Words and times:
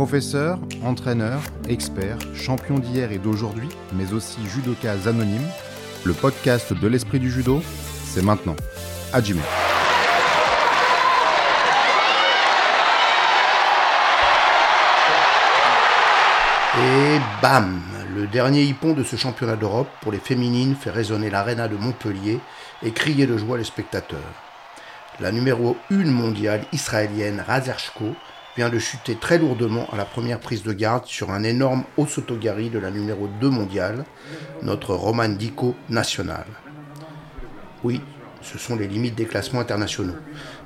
Professeur, 0.00 0.58
entraîneur, 0.82 1.42
expert, 1.68 2.16
champion 2.34 2.78
d'hier 2.78 3.12
et 3.12 3.18
d'aujourd'hui, 3.18 3.68
mais 3.92 4.14
aussi 4.14 4.38
judoka 4.46 4.92
anonyme, 5.06 5.46
le 6.04 6.14
podcast 6.14 6.72
de 6.72 6.88
l'esprit 6.88 7.20
du 7.20 7.30
judo, 7.30 7.62
c'est 8.06 8.22
maintenant. 8.22 8.56
Hajime. 9.12 9.42
Et 16.78 17.20
bam 17.42 17.82
Le 18.14 18.26
dernier 18.26 18.62
hippon 18.62 18.94
de 18.94 19.04
ce 19.04 19.16
championnat 19.16 19.56
d'Europe 19.56 19.90
pour 20.00 20.12
les 20.12 20.18
féminines 20.18 20.76
fait 20.76 20.88
résonner 20.88 21.28
l'aréna 21.28 21.68
de 21.68 21.76
Montpellier 21.76 22.40
et 22.82 22.92
crier 22.92 23.26
de 23.26 23.36
joie 23.36 23.58
les 23.58 23.64
spectateurs. 23.64 24.32
La 25.20 25.30
numéro 25.30 25.76
1 25.90 26.06
mondiale 26.06 26.62
israélienne 26.72 27.44
Razershko 27.46 28.14
vient 28.60 28.68
de 28.68 28.78
chuter 28.78 29.14
très 29.14 29.38
lourdement 29.38 29.88
à 29.90 29.96
la 29.96 30.04
première 30.04 30.38
prise 30.38 30.62
de 30.62 30.74
garde 30.74 31.06
sur 31.06 31.30
un 31.30 31.44
énorme 31.44 31.84
Osotogari 31.96 32.68
de 32.68 32.78
la 32.78 32.90
numéro 32.90 33.26
2 33.40 33.48
mondiale, 33.48 34.04
notre 34.60 34.94
Roman 34.94 35.30
Dico 35.30 35.74
national. 35.88 36.44
Oui, 37.84 38.02
ce 38.42 38.58
sont 38.58 38.76
les 38.76 38.86
limites 38.86 39.14
des 39.14 39.24
classements 39.24 39.60
internationaux. 39.60 40.18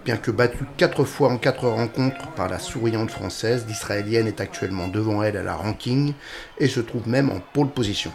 Bien 0.04 0.16
que 0.16 0.32
battue 0.32 0.64
quatre 0.76 1.04
fois 1.04 1.30
en 1.30 1.36
quatre 1.36 1.68
rencontres 1.68 2.26
par 2.32 2.48
la 2.48 2.58
souriante 2.58 3.12
française, 3.12 3.64
l'israélienne 3.68 4.26
est 4.26 4.40
actuellement 4.40 4.88
devant 4.88 5.22
elle 5.22 5.36
à 5.36 5.44
la 5.44 5.54
ranking 5.54 6.14
et 6.58 6.66
se 6.66 6.80
trouve 6.80 7.08
même 7.08 7.30
en 7.30 7.38
pole 7.52 7.70
position. 7.70 8.10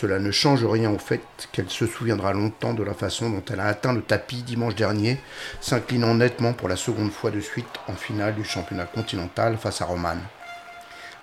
Cela 0.00 0.18
ne 0.18 0.30
change 0.30 0.64
rien 0.64 0.90
au 0.90 0.98
fait 0.98 1.20
qu'elle 1.52 1.70
se 1.70 1.86
souviendra 1.86 2.32
longtemps 2.32 2.74
de 2.74 2.82
la 2.82 2.94
façon 2.94 3.30
dont 3.30 3.42
elle 3.52 3.60
a 3.60 3.66
atteint 3.66 3.92
le 3.92 4.02
tapis 4.02 4.42
dimanche 4.42 4.74
dernier, 4.74 5.20
s'inclinant 5.60 6.14
nettement 6.14 6.52
pour 6.52 6.68
la 6.68 6.76
seconde 6.76 7.12
fois 7.12 7.30
de 7.30 7.40
suite 7.40 7.66
en 7.88 7.94
finale 7.94 8.34
du 8.34 8.44
championnat 8.44 8.86
continental 8.86 9.56
face 9.56 9.80
à 9.80 9.84
Roman. 9.84 10.16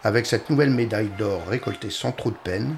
Avec 0.03 0.25
cette 0.25 0.49
nouvelle 0.49 0.69
médaille 0.69 1.11
d'or 1.17 1.45
récoltée 1.47 1.89
sans 1.89 2.13
trop 2.13 2.31
de 2.31 2.37
peine, 2.37 2.77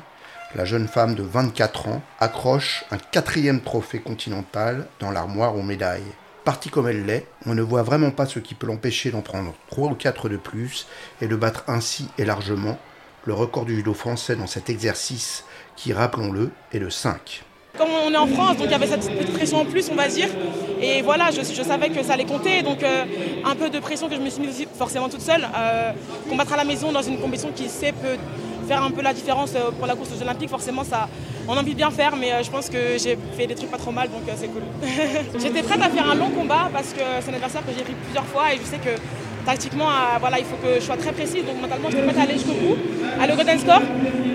la 0.56 0.66
jeune 0.66 0.88
femme 0.88 1.16
de 1.16 1.24
24 1.24 1.88
ans 1.88 2.02
accroche 2.20 2.84
un 2.92 2.98
quatrième 2.98 3.62
trophée 3.62 4.00
continental 4.00 4.88
dans 5.00 5.12
l'armoire 5.12 5.56
aux 5.56 5.62
médailles. 5.62 6.02
Partie 6.44 6.70
comme 6.70 6.88
elle 6.88 7.06
l'est, 7.06 7.28
on 7.46 7.54
ne 7.54 7.62
voit 7.62 7.84
vraiment 7.84 8.10
pas 8.10 8.26
ce 8.26 8.40
qui 8.40 8.56
peut 8.56 8.66
l'empêcher 8.66 9.12
d'en 9.12 9.22
prendre 9.22 9.54
3 9.70 9.92
ou 9.92 9.96
4 9.96 10.30
de 10.30 10.38
plus 10.38 10.88
et 11.22 11.28
de 11.28 11.36
battre 11.36 11.64
ainsi 11.68 12.10
et 12.18 12.26
largement 12.26 12.80
le 13.26 13.34
record 13.34 13.66
du 13.66 13.76
judo 13.76 13.94
français 13.94 14.36
dans 14.36 14.48
cet 14.48 14.70
exercice 14.70 15.46
qui, 15.82 15.94
rappelons-le, 15.94 16.52
est 16.72 16.80
le 16.80 16.92
5. 16.92 17.44
Comme 17.78 17.90
on 18.06 18.14
est 18.14 18.18
en 18.18 18.28
France, 18.28 18.58
donc 18.58 18.66
il 18.66 18.72
y 18.72 18.76
avait 18.76 18.86
cette 18.86 19.10
petite 19.10 19.34
pression 19.34 19.62
en 19.62 19.66
plus, 19.66 19.90
on 19.92 19.96
va 19.96 20.08
dire. 20.08 20.28
Et 20.80 21.02
voilà, 21.02 21.32
je, 21.32 21.42
savais 21.42 21.90
que 21.90 22.04
ça 22.04 22.14
allait 22.14 22.26
compter. 22.26 22.62
Donc 22.62 22.84
euh, 22.84 23.06
un 23.46 23.56
peu 23.56 23.70
de 23.70 23.80
pression 23.80 24.08
que 24.08 24.16
je 24.16 24.20
me 24.20 24.30
suis 24.30 24.42
mise 24.42 24.68
forcément 24.78 25.10
toute 25.10 25.22
seule. 25.22 25.48
Euh, 25.56 25.92
combattre 26.30 26.54
à 26.54 26.58
la 26.58 26.66
maison 26.66 26.92
dans 26.92 27.02
une 27.02 27.18
compétition 27.18 27.52
qui 27.56 27.68
sait 27.68 27.94
peut 27.94 28.18
faire 28.68 28.84
un 28.84 28.92
peu 28.92 29.02
la 29.02 29.14
différence 29.14 29.54
euh, 29.56 29.72
pour 29.72 29.88
la 29.88 29.96
course 29.96 30.10
aux 30.16 30.22
Olympiques, 30.22 30.50
forcément 30.50 30.84
ça, 30.84 31.10
on 31.48 31.54
a 31.54 31.60
envie 31.60 31.72
de 31.72 31.78
bien 31.78 31.90
faire, 31.90 32.16
mais 32.16 32.44
je 32.44 32.52
pense 32.52 32.70
que 32.70 32.98
j'ai 32.98 33.18
fait 33.36 33.48
des 33.48 33.56
trucs 33.56 33.72
pas 33.72 33.78
trop 33.78 33.92
mal, 33.92 34.10
donc 34.10 34.22
c'est 34.38 34.48
cool. 34.50 34.62
J'étais 35.42 35.64
prête 35.64 35.82
à 35.82 35.90
faire 35.90 36.10
un 36.10 36.16
long 36.16 36.30
combat 36.30 36.70
parce 36.72 36.94
que 36.94 37.02
c'est 37.22 37.32
un 37.32 37.34
adversaire 37.34 37.66
que 37.66 37.72
j'ai 37.76 37.84
pris 37.84 37.96
plusieurs 38.06 38.26
fois 38.26 38.54
et 38.54 38.58
je 38.58 38.64
sais 38.64 38.78
que 38.78 38.96
tactiquement, 39.46 39.88
voilà, 40.20 40.40
il 40.40 40.46
faut 40.46 40.58
que 40.58 40.76
je 40.76 40.82
sois 40.82 40.98
très 40.98 41.12
précise. 41.12 41.46
Donc 41.46 41.62
mentalement, 41.62 41.90
je 41.90 41.98
prête 41.98 42.18
à 42.18 42.22
aller 42.24 42.34
jusqu'au 42.34 42.54
bout, 42.54 42.78
à 43.20 43.28
le 43.28 43.36
golden 43.36 43.60
score. 43.60 43.82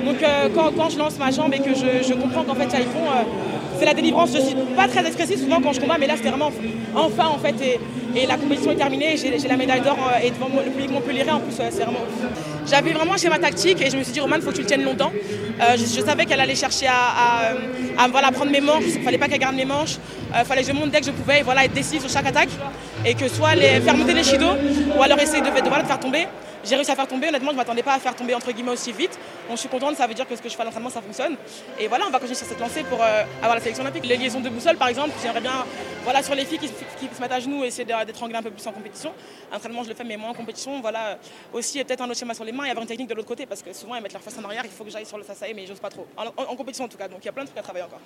Donc 0.06 0.22
euh, 0.22 0.48
quand, 0.54 0.88
je 0.88 0.98
lance 0.98 1.18
ma 1.18 1.32
jambe 1.32 1.52
et 1.52 1.58
que 1.58 1.74
je, 1.74 2.14
comprends 2.14 2.44
qu'en 2.44 2.54
fait, 2.54 2.68
font, 2.68 3.10
euh, 3.10 3.24
c'est 3.76 3.84
la 3.84 3.92
délivrance. 3.92 4.30
Je 4.32 4.40
suis 4.40 4.54
pas 4.76 4.86
très 4.86 5.04
expressive 5.04 5.38
souvent 5.38 5.60
quand 5.60 5.72
je 5.72 5.80
combats, 5.80 5.98
mais 5.98 6.06
là, 6.06 6.14
c'était 6.16 6.28
vraiment 6.28 6.52
enfin 6.94 7.26
en 7.26 7.38
fait. 7.38 7.56
Et, 7.60 7.80
la 8.26 8.36
compétition 8.36 8.70
est 8.70 8.76
terminée. 8.76 9.16
J'ai 9.16 9.48
la 9.48 9.56
médaille 9.56 9.82
d'or 9.82 9.98
euh, 9.98 10.24
et 10.24 10.30
devant 10.30 10.48
le 10.64 10.70
public 10.70 10.90
montpellier 10.90 11.28
en 11.28 11.40
plus, 11.40 11.52
c'est 11.56 11.82
vraiment. 11.82 11.98
J'avais 12.66 12.92
vraiment 12.92 13.14
un 13.14 13.16
schéma 13.18 13.38
tactique 13.38 13.82
et 13.82 13.90
je 13.90 13.96
me 13.96 14.02
suis 14.04 14.12
dit, 14.12 14.20
Roman, 14.20 14.36
il 14.36 14.42
faut 14.42 14.50
que 14.50 14.56
tu 14.56 14.62
le 14.62 14.66
tiennes 14.66 14.84
longtemps. 14.84 15.12
je, 15.76 16.00
savais 16.00 16.24
qu'elle 16.24 16.40
allait 16.40 16.54
chercher 16.54 16.86
à, 16.86 18.08
voilà, 18.08 18.30
prendre 18.30 18.50
mes 18.50 18.60
manches. 18.60 18.84
Il 18.86 19.02
fallait 19.02 19.18
pas 19.18 19.28
qu'elle 19.28 19.40
garde 19.40 19.56
mes 19.56 19.66
manches. 19.66 19.98
Il 20.36 20.44
fallait 20.46 20.62
que 20.62 20.68
je 20.68 20.72
monte 20.72 20.90
dès 20.90 21.00
que 21.00 21.06
je 21.06 21.10
pouvais 21.10 21.40
et 21.40 21.42
voilà, 21.42 21.64
être 21.64 21.74
décisive 21.74 22.00
sur 22.00 22.10
chaque 22.10 22.26
attaque. 22.26 22.48
Et 23.08 23.14
que 23.14 23.28
soit 23.28 23.54
les, 23.54 23.80
faire 23.80 23.96
monter 23.96 24.14
les 24.14 24.24
shido 24.24 24.48
ou 24.98 25.02
alors 25.02 25.18
essayer 25.20 25.40
de, 25.40 25.46
de, 25.46 25.60
de, 25.60 25.82
de 25.82 25.86
faire 25.86 26.00
tomber. 26.00 26.26
J'ai 26.66 26.74
réussi 26.74 26.90
à 26.90 26.96
faire 26.96 27.06
tomber. 27.06 27.28
Honnêtement, 27.28 27.50
je 27.50 27.54
ne 27.54 27.58
m'attendais 27.58 27.82
pas 27.82 27.94
à 27.94 28.00
faire 28.00 28.16
tomber 28.16 28.34
entre 28.34 28.50
guillemets 28.50 28.72
aussi 28.72 28.90
vite. 28.92 29.18
Donc 29.46 29.56
je 29.56 29.60
suis 29.60 29.68
contente, 29.68 29.96
ça 29.96 30.06
veut 30.06 30.14
dire 30.14 30.26
que 30.26 30.34
ce 30.34 30.42
que 30.42 30.48
je 30.48 30.54
fais 30.56 30.62
à 30.62 30.64
l'entraînement, 30.64 30.90
ça 30.90 31.00
fonctionne. 31.00 31.36
Et 31.78 31.86
voilà, 31.86 32.06
on 32.06 32.10
va 32.10 32.18
continuer 32.18 32.34
sur 32.34 32.46
cette 32.46 32.58
lancée 32.58 32.82
pour 32.82 33.00
euh, 33.00 33.22
avoir 33.38 33.54
la 33.54 33.60
sélection 33.60 33.84
olympique. 33.84 34.04
Les 34.04 34.16
liaisons 34.16 34.40
de 34.40 34.48
boussole, 34.48 34.76
par 34.76 34.88
exemple, 34.88 35.10
j'aimerais 35.22 35.40
bien, 35.40 35.64
voilà, 36.02 36.22
sur 36.24 36.34
les 36.34 36.44
filles 36.44 36.58
qui, 36.58 36.66
se 36.68 37.20
mettent 37.20 37.32
à 37.32 37.38
genoux 37.38 37.62
essayer 37.64 37.84
d'étrangler 37.84 38.34
un 38.34 38.42
peu 38.42 38.50
plus 38.50 38.66
en 38.66 38.72
compétition. 38.72 39.12
Entraînement, 39.52 39.84
je 39.84 39.90
le 39.90 39.94
fais, 39.94 40.02
mais 40.02 40.16
moins 40.16 40.30
en 40.30 40.34
compétition. 40.34 40.80
Voilà, 40.80 41.18
aussi 41.52 41.82
peut-être 41.84 42.00
un 42.00 42.06
autre 42.06 42.18
schéma 42.18 42.34
sur 42.34 42.44
les 42.44 42.50
mains 42.50 42.64
et 42.64 42.70
avoir 42.70 42.82
une 42.82 42.88
technique 42.88 43.08
de 43.08 43.14
l'autre 43.14 43.28
côté 43.28 43.46
parce 43.46 43.62
que 43.62 43.72
souvent, 43.72 43.94
elles 43.94 44.02
mettent 44.02 44.14
leur 44.14 44.22
face 44.22 44.36
en 44.38 44.44
arrière, 44.44 44.62
il 44.64 44.70
faut 44.70 44.82
que 44.82 44.90
j'aille 44.90 45.06
sur 45.06 45.18
le 45.18 45.24
sasae, 45.24 45.54
mais 45.54 45.66
j'ose 45.66 45.78
pas 45.78 45.90
trop. 45.90 46.06
En, 46.16 46.56
compétition 46.56 46.86
en 46.86 46.88
tout 46.88 46.98
cas, 46.98 47.06
donc 47.06 47.20
il 47.22 47.26
y 47.26 47.28
a 47.28 47.32
plein 47.32 47.44
de 47.44 47.48
trucs 47.48 47.58
à 47.58 47.62
travailler 47.62 47.84
encore. 47.84 48.00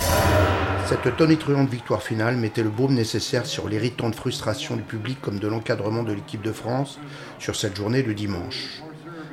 Cette 0.86 1.16
tonitruante 1.16 1.70
victoire 1.70 2.02
finale 2.02 2.36
mettait 2.36 2.62
le 2.62 2.70
baume 2.70 2.94
nécessaire 2.94 3.46
sur 3.46 3.68
l'irritante 3.68 4.14
frustration 4.14 4.76
du 4.76 4.82
public 4.82 5.20
comme 5.20 5.38
de 5.38 5.48
l'encadrement 5.48 6.02
de 6.02 6.12
l'équipe 6.12 6.42
de 6.42 6.52
France 6.52 6.98
sur 7.38 7.56
cette 7.56 7.76
journée 7.76 8.02
de 8.02 8.12
dimanche. 8.12 8.49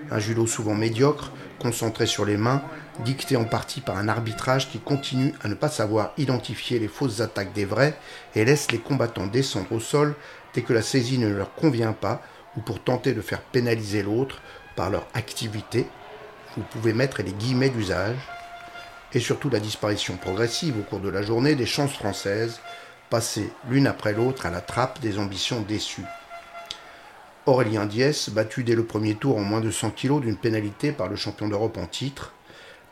Un 0.10 0.20
judo 0.20 0.48
souvent 0.48 0.76
médiocre, 0.76 1.32
concentré 1.60 2.06
sur 2.06 2.26
les 2.26 2.38
mains, 2.38 2.62
dicté 3.04 3.36
en 3.36 3.46
partie 3.46 3.82
par 3.82 3.98
un 3.98 4.08
arbitrage 4.08 4.70
qui 4.70 4.80
continue 4.80 5.34
à 5.44 5.48
ne 5.48 5.54
pas 5.54 5.70
savoir 5.70 6.14
identifier 6.18 6.80
les 6.80 6.88
fausses 6.88 7.22
attaques 7.22 7.54
des 7.54 7.66
vrais 7.66 7.98
et 8.36 8.46
laisse 8.46 8.72
les 8.72 8.80
combattants 8.80 9.28
descendre 9.28 9.72
au 9.72 9.80
sol 9.80 10.16
dès 10.54 10.62
que 10.62 10.74
la 10.74 10.82
saisie 10.82 11.18
ne 11.18 11.28
leur 11.28 11.54
convient 11.54 11.94
pas 11.94 12.22
ou 12.56 12.62
pour 12.62 12.84
tenter 12.84 13.14
de 13.14 13.22
faire 13.22 13.42
pénaliser 13.42 14.02
l'autre 14.02 14.42
par 14.76 14.90
leur 14.90 15.08
activité. 15.14 15.88
Vous 16.56 16.64
pouvez 16.64 16.94
mettre 16.94 17.22
les 17.22 17.34
guillemets 17.34 17.70
d'usage. 17.70 18.18
Et 19.14 19.20
surtout 19.20 19.50
la 19.50 19.60
disparition 19.60 20.18
progressive 20.18 20.78
au 20.78 20.84
cours 20.84 21.00
de 21.00 21.10
la 21.10 21.22
journée 21.22 21.56
des 21.56 21.66
chances 21.66 21.94
françaises, 21.94 22.60
passées 23.10 23.52
l'une 23.70 23.88
après 23.88 24.14
l'autre 24.14 24.46
à 24.46 24.50
la 24.50 24.60
trappe 24.60 25.00
des 25.00 25.18
ambitions 25.18 25.62
déçues. 25.62 26.04
Aurélien 27.48 27.86
Diès, 27.86 28.30
battu 28.30 28.66
dès 28.66 28.76
le 28.76 28.84
premier 28.84 29.16
tour 29.16 29.38
en 29.38 29.42
moins 29.42 29.62
de 29.62 29.72
100 29.72 29.92
kg 29.92 30.20
d'une 30.20 30.36
pénalité 30.36 30.92
par 30.92 31.08
le 31.08 31.16
champion 31.16 31.48
d'Europe 31.48 31.78
en 31.78 31.86
titre. 31.86 32.34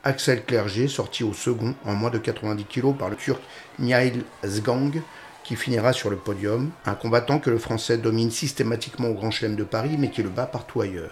Axel 0.06 0.46
Clerget, 0.46 0.88
sorti 0.88 1.26
au 1.26 1.34
second 1.34 1.76
en 1.84 1.94
moins 1.94 2.10
de 2.10 2.20
90 2.20 2.64
kg 2.64 2.96
par 2.96 3.10
le 3.10 3.18
turc 3.18 3.42
Nihail 3.80 4.24
Zgang, 4.46 5.02
qui 5.44 5.58
finira 5.58 5.92
sur 5.92 6.10
le 6.10 6.16
podium. 6.16 6.72
Un 6.86 6.96
combattant 6.96 7.40
que 7.40 7.50
le 7.50 7.58
français 7.58 7.98
domine 7.98 8.32
systématiquement 8.32 9.10
au 9.10 9.14
Grand 9.14 9.30
Chelem 9.30 9.58
de 9.58 9.66
Paris, 9.66 9.98
mais 10.00 10.10
qui 10.10 10.24
le 10.24 10.30
bat 10.30 10.46
partout 10.46 10.80
ailleurs. 10.80 11.12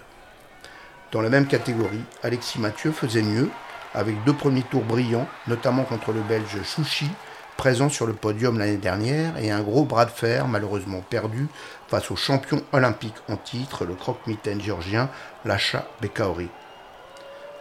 Dans 1.12 1.22
la 1.22 1.30
même 1.30 1.48
catégorie, 1.48 2.06
Alexis 2.24 2.62
Mathieu 2.62 2.94
faisait 2.94 3.24
mieux, 3.24 3.50
avec 3.94 4.24
deux 4.24 4.34
premiers 4.34 4.64
tours 4.64 4.84
brillants, 4.84 5.28
notamment 5.48 5.84
contre 5.84 6.14
le 6.14 6.22
belge 6.22 6.64
Chouchi, 6.64 7.10
présent 7.58 7.90
sur 7.90 8.06
le 8.06 8.14
podium 8.14 8.58
l'année 8.58 8.78
dernière, 8.78 9.38
et 9.38 9.52
un 9.52 9.62
gros 9.62 9.86
bras 9.86 10.06
de 10.06 10.12
fer, 10.12 10.48
malheureusement 10.48 11.04
perdu, 11.08 11.48
face 11.88 12.12
au 12.12 12.16
champion 12.16 12.62
olympique 12.72 13.16
en 13.30 13.38
titre, 13.38 13.86
le 13.86 13.94
croque-mitaine 13.94 14.62
géorgien 14.62 15.10
Lacha 15.46 15.86
Bekaori. 16.02 16.50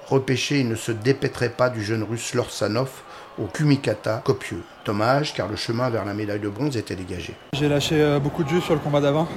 Repêché, 0.08 0.60
il 0.60 0.68
ne 0.68 0.74
se 0.74 0.92
dépêterait 0.92 1.50
pas 1.50 1.70
du 1.70 1.82
jeune 1.82 2.02
russe 2.02 2.34
Lorsanov 2.34 2.90
au 3.38 3.46
Kumikata 3.46 4.20
copieux. 4.24 4.62
Dommage, 4.84 5.32
car 5.32 5.48
le 5.48 5.56
chemin 5.56 5.88
vers 5.90 6.04
la 6.04 6.12
médaille 6.12 6.40
de 6.40 6.48
bronze 6.48 6.76
était 6.76 6.96
dégagé. 6.96 7.34
J'ai 7.54 7.68
lâché 7.68 8.02
euh, 8.02 8.18
beaucoup 8.18 8.42
de 8.44 8.48
jus 8.48 8.60
sur 8.60 8.74
le 8.74 8.80
combat 8.80 9.00
d'avant, 9.00 9.28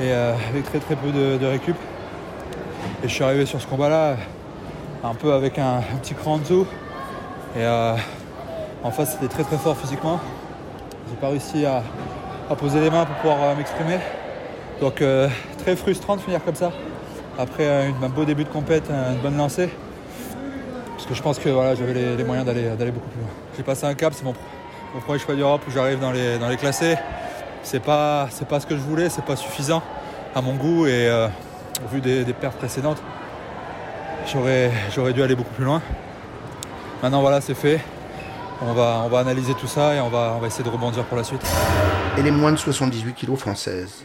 et 0.00 0.12
euh, 0.12 0.34
avec 0.50 0.64
très 0.64 0.78
très 0.78 0.96
peu 0.96 1.10
de, 1.10 1.46
récup. 1.46 1.76
Et 3.02 3.08
je 3.08 3.14
suis 3.14 3.24
arrivé 3.24 3.46
sur 3.46 3.60
ce 3.60 3.66
combat-là 3.66 4.16
un 5.02 5.14
peu 5.14 5.32
avec 5.32 5.58
un, 5.58 5.80
petit 6.02 6.14
cran 6.14 6.34
en. 6.34 6.40
Et 6.40 7.64
euh, 7.64 7.96
en 8.82 8.90
face, 8.90 9.12
c'était 9.12 9.28
très 9.28 9.44
très 9.44 9.58
fort 9.58 9.76
physiquement. 9.76 10.20
J'ai 11.08 11.16
pas 11.16 11.28
réussi 11.28 11.66
à, 11.66 11.82
poser 12.56 12.80
les 12.80 12.90
mains 12.90 13.04
pour 13.04 13.16
pouvoir 13.16 13.42
euh, 13.42 13.54
m'exprimer. 13.54 13.98
Donc 14.80 15.02
euh, 15.02 15.28
très 15.58 15.76
frustrant 15.76 16.16
de 16.16 16.20
finir 16.20 16.42
comme 16.44 16.54
ça. 16.54 16.72
Après 17.38 17.66
euh, 17.66 17.90
un 18.02 18.08
beau 18.08 18.24
début 18.24 18.44
de 18.44 18.48
compète, 18.48 18.84
une 18.90 19.20
bonne 19.20 19.36
lancée. 19.36 19.68
Parce 20.92 21.06
que 21.06 21.14
je 21.14 21.22
pense 21.22 21.38
que 21.38 21.48
voilà, 21.48 21.74
j'avais 21.74 21.94
les, 21.94 22.24
moyens 22.24 22.46
d'aller, 22.46 22.90
beaucoup 22.90 23.08
plus 23.08 23.20
loin. 23.20 23.30
J'ai 23.56 23.62
passé 23.62 23.86
un 23.86 23.94
cap, 23.94 24.12
c'est 24.14 24.24
mon, 24.24 24.34
premier 25.06 25.18
choix 25.18 25.34
d'Europe 25.34 25.62
où 25.66 25.70
j'arrive 25.70 26.00
dans 26.00 26.12
les, 26.12 26.38
dans 26.38 26.48
les 26.48 26.56
classés. 26.56 26.96
C'est 27.62 27.80
pas, 27.80 28.28
pas 28.48 28.60
ce 28.60 28.66
que 28.66 28.76
je 28.76 28.80
voulais, 28.80 29.08
c'est 29.08 29.24
pas 29.24 29.36
suffisant 29.36 29.82
à 30.34 30.42
mon 30.42 30.54
goût 30.54 30.86
et 30.86 31.10
au 31.84 31.88
vu 31.88 32.00
des, 32.00 32.24
des 32.24 32.32
pertes 32.34 32.56
précédentes, 32.56 33.02
j'aurais, 34.30 34.70
j'aurais 34.94 35.12
dû 35.14 35.22
aller 35.22 35.34
beaucoup 35.34 35.54
plus 35.54 35.64
loin. 35.64 35.80
Maintenant 37.02 37.22
voilà, 37.22 37.40
c'est 37.40 37.54
fait. 37.54 37.80
On 38.62 38.74
va, 38.74 39.18
analyser 39.18 39.54
tout 39.54 39.66
ça 39.66 39.94
et 39.94 40.00
on 40.00 40.10
va, 40.10 40.38
essayer 40.46 40.62
de 40.62 40.68
rebondir 40.68 41.04
pour 41.04 41.16
la 41.16 41.24
suite. 41.24 41.40
Et 42.18 42.22
les 42.22 42.30
moins 42.30 42.52
de 42.52 42.58
78 42.58 43.14
kilos 43.14 43.38
françaises. 43.38 44.04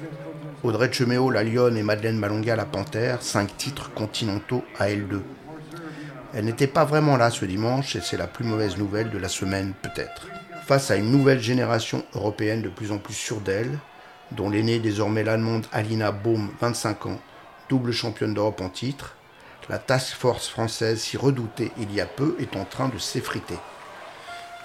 Audrey 0.64 0.92
Cheméo, 0.94 1.30
la 1.30 1.44
Lyonne 1.44 1.76
et 1.76 1.84
Madeleine 1.84 2.18
Malonga, 2.18 2.56
la 2.56 2.64
Panthère, 2.64 3.22
5 3.22 3.58
titres 3.58 3.92
continentaux 3.94 4.64
à 4.80 4.88
L2. 4.88 5.20
Elle 6.34 6.46
n'était 6.46 6.68
pas 6.68 6.86
vraiment 6.86 7.18
là 7.18 7.32
ce 7.32 7.44
dimanche 7.44 7.98
et 7.98 8.02
c'est 8.02 8.16
la 8.16 8.28
plus 8.28 8.46
mauvaise 8.46 8.78
nouvelle 8.78 9.10
de 9.10 9.18
la 9.18 9.28
semaine 9.28 9.74
peut-être. 9.82 10.28
Face 10.66 10.90
à 10.90 10.96
une 10.96 11.12
nouvelle 11.12 11.42
génération 11.42 12.04
européenne 12.14 12.62
de 12.62 12.70
plus 12.70 12.94
en 12.94 12.98
plus 12.98 13.14
sûre 13.14 13.42
d'elle, 13.42 13.78
dont 14.32 14.50
l'aînée 14.50 14.80
désormais 14.80 15.24
l'allemande 15.24 15.68
Alina 15.74 16.12
Baum, 16.12 16.50
25 16.62 17.08
ans, 17.08 17.20
double 17.68 17.92
championne 17.92 18.34
d'Europe 18.34 18.62
en 18.62 18.70
titre, 18.70 19.18
la 19.70 19.80
task 19.80 20.16
force 20.16 20.48
française 20.48 21.02
si 21.02 21.18
redoutée 21.18 21.72
il 21.78 21.94
y 21.94 22.00
a 22.00 22.06
peu 22.06 22.38
est 22.40 22.56
en 22.56 22.64
train 22.64 22.88
de 22.88 22.98
s'effriter. 22.98 23.58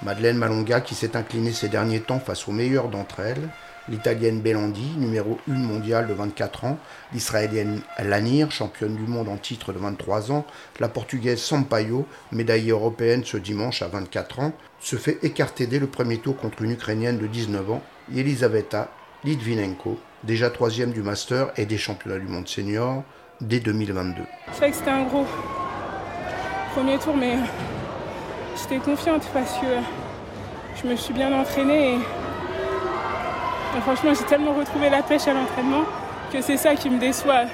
Madeleine 0.02 0.38
Malonga, 0.38 0.81
qui 0.81 0.94
s'est 0.94 1.17
inclinée 1.17 1.52
ces 1.52 1.69
derniers 1.69 2.00
temps 2.00 2.20
face 2.20 2.49
aux 2.49 2.52
meilleures 2.52 2.88
d'entre 2.88 3.20
elles, 3.20 3.49
l'italienne 3.88 4.41
Belandi, 4.41 4.94
numéro 4.97 5.38
1 5.49 5.55
mondiale 5.55 6.06
de 6.06 6.14
24 6.14 6.64
ans, 6.64 6.79
l'israélienne 7.12 7.82
Lanir, 7.99 8.50
championne 8.50 8.97
du 8.97 9.02
monde 9.02 9.29
en 9.29 9.37
titre 9.37 9.73
de 9.73 9.79
23 9.79 10.32
ans, 10.32 10.47
la 10.79 10.88
portugaise 10.88 11.41
Sampaio, 11.41 12.06
médaillée 12.32 12.70
européenne 12.70 13.25
ce 13.25 13.37
dimanche 13.37 13.82
à 13.82 13.88
24 13.88 14.41
ans, 14.41 14.52
se 14.81 14.97
fait 14.97 15.19
écarter 15.23 15.67
dès 15.67 15.79
le 15.79 15.87
premier 15.87 16.19
tour 16.19 16.37
contre 16.37 16.62
une 16.62 16.70
ukrainienne 16.70 17.19
de 17.19 17.26
19 17.26 17.70
ans, 17.70 17.82
Elisaveta 18.14 18.91
Litvinenko, 19.25 19.99
déjà 20.25 20.49
troisième 20.49 20.93
du 20.93 21.02
Master 21.02 21.50
et 21.56 21.67
des 21.67 21.79
championnats 21.79 22.19
du 22.19 22.26
monde 22.26 22.49
senior 22.49 23.02
dès 23.43 23.61
2022. 23.61 24.23
Je 24.49 24.55
savais 24.55 24.70
que 24.70 24.76
c'était 24.76 24.91
un 24.91 25.05
gros 25.05 25.26
premier 26.75 26.99
tour, 26.99 27.17
mais 27.17 27.37
j'étais 28.61 28.79
confiante 28.79 29.23
parce 29.33 29.55
que 29.55 29.67
je 30.83 30.89
me 30.89 30.97
suis 30.97 31.12
bien 31.12 31.33
entraînée 31.33 31.95
et, 31.95 31.99
franchement 33.83 34.12
j'ai 34.15 34.25
tellement 34.25 34.53
retrouvé 34.53 34.91
la 34.91 35.03
pêche 35.03 35.27
à 35.29 35.33
l'entraînement 35.33 35.85
que 36.33 36.41
c'est 36.41 36.57
ça 36.57 36.75
qui 36.75 36.91
me 36.91 36.99
déçoit 36.99 37.45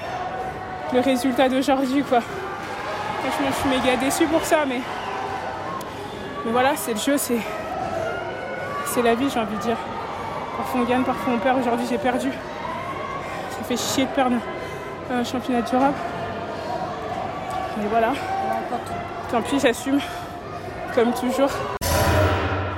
le 0.93 0.99
résultat 0.99 1.49
d'aujourd'hui 1.49 2.03
quoi. 2.03 2.19
Franchement 3.21 3.47
je 3.49 3.55
suis 3.55 3.69
méga 3.69 3.97
déçue 3.97 4.25
pour 4.25 4.43
ça 4.43 4.65
mais, 4.67 4.81
mais 6.45 6.51
voilà 6.51 6.75
c'est 6.75 6.93
le 6.93 6.99
jeu, 6.99 7.17
c'est, 7.17 7.39
c'est 8.85 9.01
la 9.01 9.15
vie 9.15 9.29
j'ai 9.29 9.39
envie 9.39 9.55
de 9.55 9.61
dire. 9.61 9.77
Parfois 10.57 10.81
on 10.81 10.83
gagne, 10.85 11.03
parfois 11.03 11.33
on 11.33 11.37
perd. 11.37 11.59
Aujourd'hui 11.59 11.85
j'ai 11.87 11.99
perdu. 11.99 12.31
Ça 13.51 13.63
fait 13.63 13.77
chier 13.77 14.05
de 14.05 14.09
perdre 14.09 14.37
un 15.11 15.23
championnat 15.23 15.61
d'Europe. 15.61 15.95
Mais 17.77 17.87
voilà. 17.89 18.13
Tant 19.29 19.41
pis, 19.43 19.59
j'assume. 19.59 19.99
Toujours. 20.97 21.51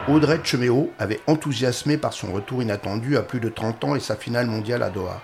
Audrey 0.10 0.42
Cheméo 0.44 0.92
avait 1.00 1.22
enthousiasmé 1.26 1.96
par 1.96 2.12
son 2.12 2.34
retour 2.34 2.62
inattendu 2.62 3.16
à 3.16 3.22
plus 3.22 3.40
de 3.40 3.48
30 3.48 3.84
ans 3.86 3.96
et 3.96 4.02
sa 4.02 4.18
finale 4.18 4.48
mondiale 4.48 4.84
à 4.84 4.90
Doha. 4.90 5.22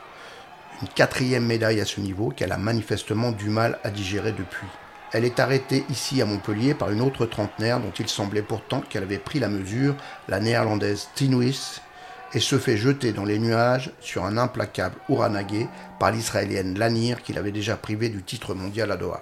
Une 0.81 0.87
quatrième 0.87 1.45
médaille 1.45 1.81
à 1.81 1.85
ce 1.85 1.99
niveau 1.99 2.29
qu'elle 2.29 2.53
a 2.53 2.57
manifestement 2.57 3.33
du 3.33 3.49
mal 3.49 3.79
à 3.83 3.89
digérer 3.89 4.31
depuis. 4.31 4.67
Elle 5.11 5.25
est 5.25 5.41
arrêtée 5.41 5.83
ici 5.89 6.21
à 6.21 6.25
Montpellier 6.25 6.73
par 6.73 6.89
une 6.89 7.01
autre 7.01 7.25
trentenaire 7.25 7.81
dont 7.81 7.91
il 7.99 8.07
semblait 8.07 8.41
pourtant 8.41 8.79
qu'elle 8.79 9.03
avait 9.03 9.17
pris 9.17 9.39
la 9.39 9.49
mesure, 9.49 9.95
la 10.29 10.39
néerlandaise 10.39 11.09
Tinuis, 11.15 11.81
et 12.33 12.39
se 12.39 12.57
fait 12.57 12.77
jeter 12.77 13.11
dans 13.11 13.25
les 13.25 13.39
nuages 13.39 13.91
sur 13.99 14.23
un 14.23 14.37
implacable 14.37 14.95
Ouranagé 15.09 15.67
par 15.99 16.11
l'israélienne 16.11 16.79
Lanir 16.79 17.23
qui 17.23 17.33
l'avait 17.33 17.51
déjà 17.51 17.75
privé 17.75 18.07
du 18.07 18.23
titre 18.23 18.53
mondial 18.53 18.89
à 18.89 18.95
Doha. 18.95 19.21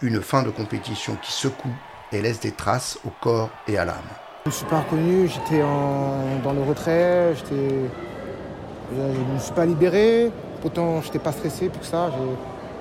Une 0.00 0.20
fin 0.20 0.42
de 0.42 0.50
compétition 0.50 1.16
qui 1.22 1.30
secoue 1.30 1.76
et 2.12 2.22
laisse 2.22 2.40
des 2.40 2.52
traces 2.52 2.98
au 3.06 3.10
corps 3.20 3.50
et 3.68 3.78
à 3.78 3.84
l'âme. 3.84 3.96
Je 4.44 4.50
ne 4.50 4.54
suis 4.54 4.66
pas 4.66 4.80
reconnu, 4.80 5.28
j'étais 5.28 5.62
dans 5.62 6.52
le 6.52 6.62
retrait, 6.62 7.34
je 7.34 7.54
ne 7.54 9.34
me 9.34 9.38
suis 9.38 9.52
pas 9.52 9.64
libéré, 9.64 10.30
pourtant 10.60 11.00
je 11.00 11.06
n'étais 11.06 11.18
pas 11.18 11.32
stressé 11.32 11.68
pour 11.68 11.84
ça, 11.84 12.10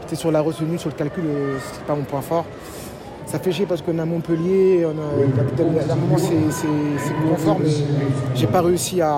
j'étais 0.01 0.15
sur 0.15 0.31
la 0.31 0.41
retenue, 0.41 0.77
sur 0.77 0.89
le 0.89 0.95
calcul, 0.95 1.23
ce 1.23 1.79
n'est 1.79 1.85
pas 1.85 1.95
mon 1.95 2.03
point 2.03 2.21
fort 2.21 2.45
ça 3.31 3.39
fait 3.39 3.51
chier 3.53 3.65
parce 3.65 3.81
qu'on 3.81 3.97
a 3.97 4.03
Montpellier, 4.03 4.85
on 4.85 4.89
a, 4.89 5.55
d'un 5.55 5.95
moment 5.95 6.17
c'est 6.17 7.29
confort, 7.29 7.59
mais 7.63 7.69
j'ai 8.35 8.47
pas 8.47 8.61
réussi 8.61 8.99
à, 9.01 9.15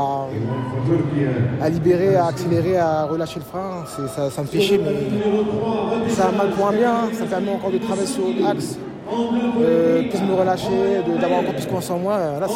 à 1.59 1.69
libérer, 1.69 2.15
à 2.15 2.27
accélérer, 2.27 2.77
à 2.77 3.05
relâcher 3.05 3.39
le 3.39 3.45
frein. 3.45 3.83
Ça, 4.29 4.41
me 4.41 4.47
fait 4.47 4.61
chier, 4.61 4.79
mais 4.79 6.09
ça 6.09 6.27
a 6.27 6.31
mal 6.31 6.51
pour 6.51 6.67
un 6.67 6.73
bien. 6.73 7.09
Ça 7.13 7.25
permet 7.25 7.51
encore 7.51 7.71
de 7.71 7.79
travailler 7.79 8.07
sur 8.07 8.25
l'axe, 8.39 8.77
euh, 9.59 10.09
plus 10.09 10.21
me 10.21 10.33
relâcher, 10.33 11.01
d'avoir 11.19 11.39
encore 11.39 11.53
plus 11.53 11.65
confiance 11.65 11.89
en 11.91 11.99
moi. 11.99 12.17
Là, 12.39 12.47